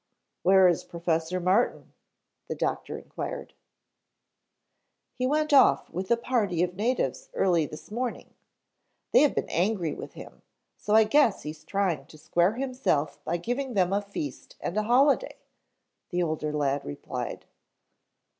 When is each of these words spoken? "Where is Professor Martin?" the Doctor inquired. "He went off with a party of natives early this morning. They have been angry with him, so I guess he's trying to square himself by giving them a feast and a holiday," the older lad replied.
"Where 0.41 0.67
is 0.67 0.83
Professor 0.83 1.39
Martin?" 1.39 1.93
the 2.47 2.55
Doctor 2.55 2.97
inquired. 2.97 3.53
"He 5.13 5.27
went 5.27 5.53
off 5.53 5.91
with 5.91 6.09
a 6.09 6.17
party 6.17 6.63
of 6.63 6.73
natives 6.73 7.29
early 7.35 7.67
this 7.67 7.91
morning. 7.91 8.33
They 9.11 9.19
have 9.21 9.35
been 9.35 9.47
angry 9.49 9.93
with 9.93 10.13
him, 10.13 10.41
so 10.75 10.95
I 10.95 11.03
guess 11.03 11.43
he's 11.43 11.63
trying 11.63 12.07
to 12.07 12.17
square 12.17 12.53
himself 12.55 13.23
by 13.23 13.37
giving 13.37 13.75
them 13.75 13.93
a 13.93 14.01
feast 14.01 14.55
and 14.59 14.75
a 14.75 14.81
holiday," 14.81 15.37
the 16.09 16.23
older 16.23 16.51
lad 16.51 16.83
replied. 16.83 17.45